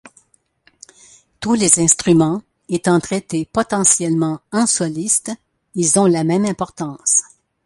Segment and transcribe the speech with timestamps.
[1.39, 5.31] Tous les instruments étant traités potentiellement en solistes,
[5.75, 7.21] ils ont la même importance.